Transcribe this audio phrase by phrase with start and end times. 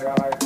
[0.00, 0.37] There are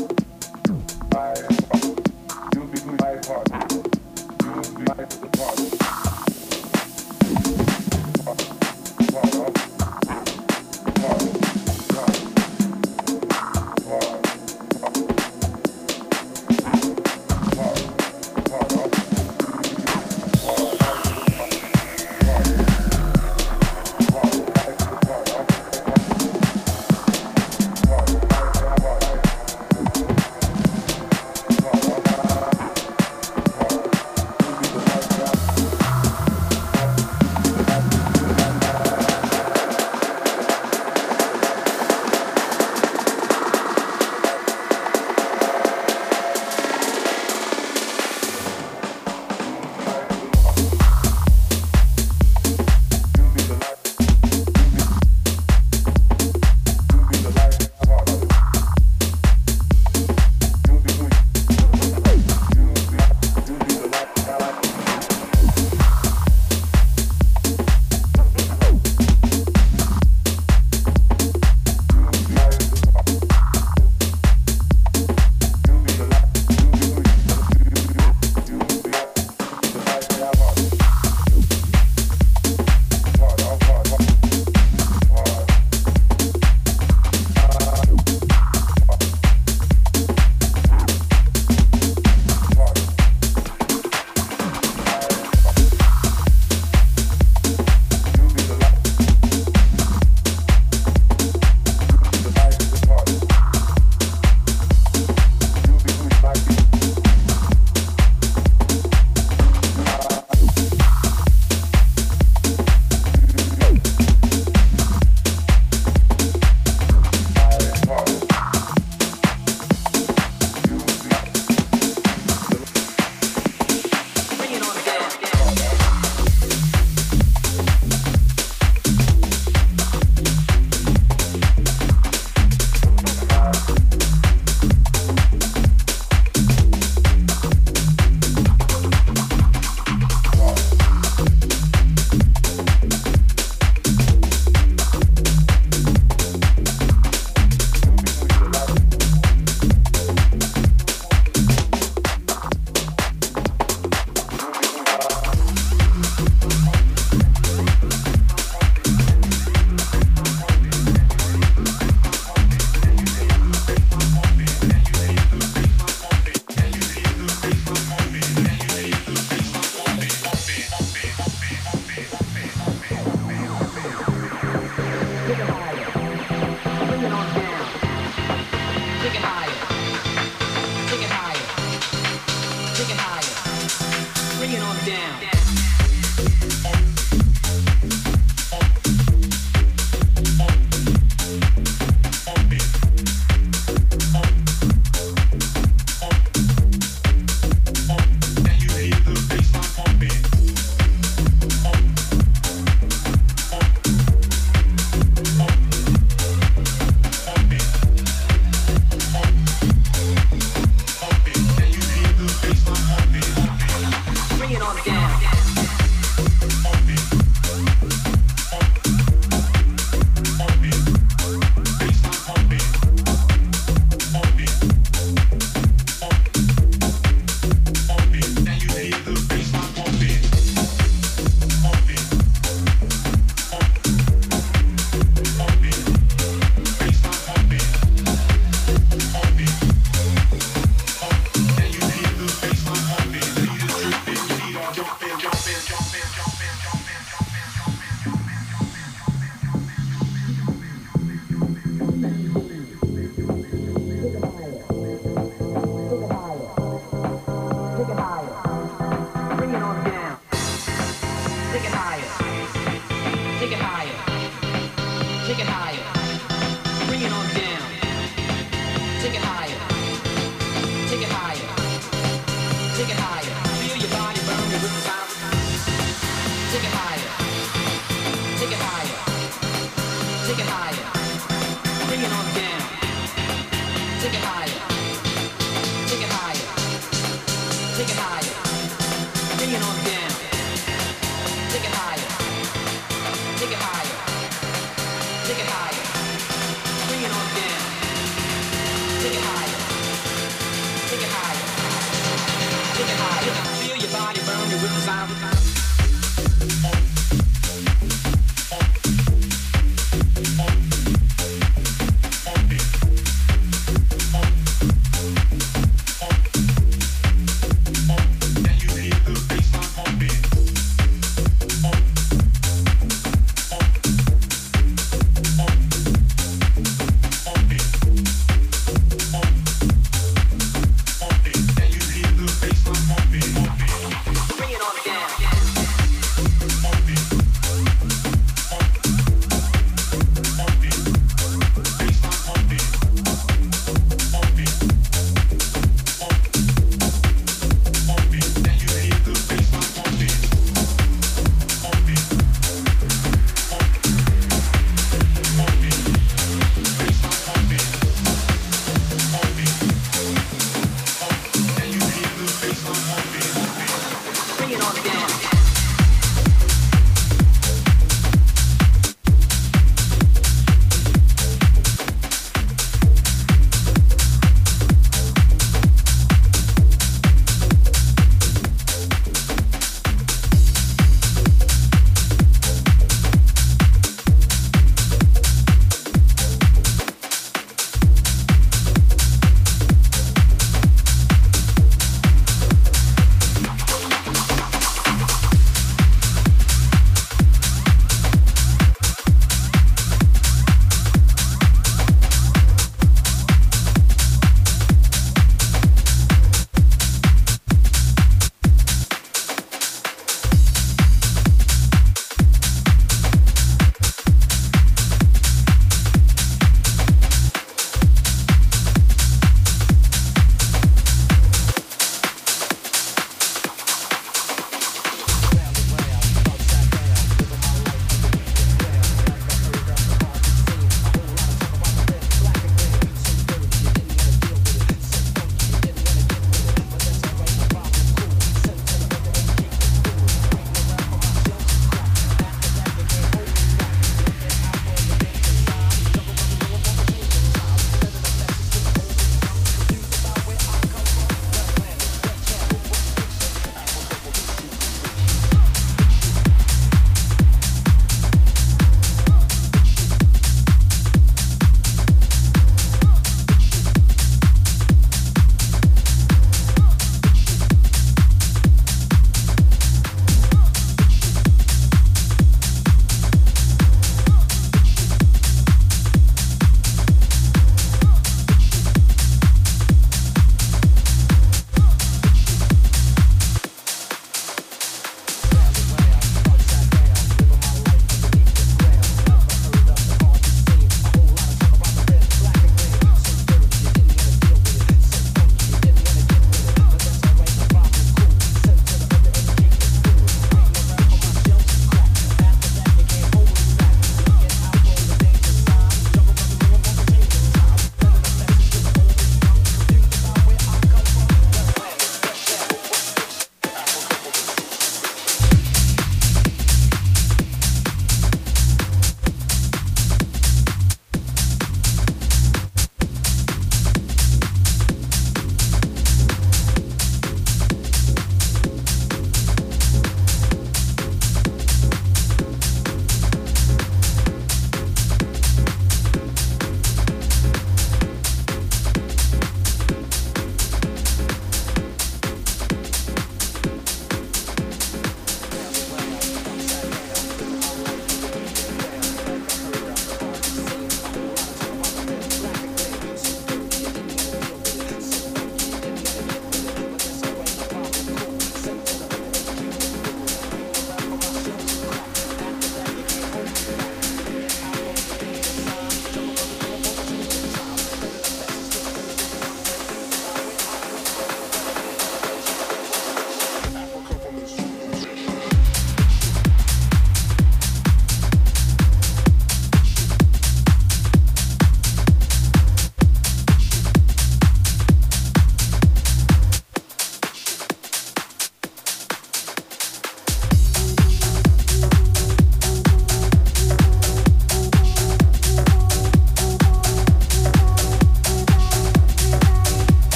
[305.07, 305.42] bye, bye.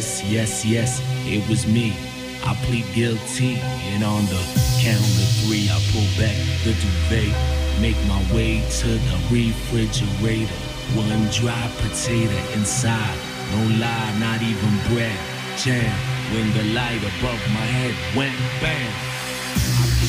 [0.00, 1.92] Yes, yes, yes, it was me.
[2.42, 3.56] I plead guilty,
[3.92, 4.40] and on the
[4.80, 7.36] count of three, I pull back the duvet,
[7.80, 10.54] make my way to the refrigerator.
[10.96, 13.18] One dry potato inside,
[13.52, 15.18] no lie, not even bread.
[15.58, 18.92] Jam when the light above my head went bam.
[19.54, 20.00] I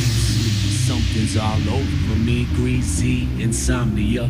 [0.88, 4.30] something's all over me, greasy insomnia.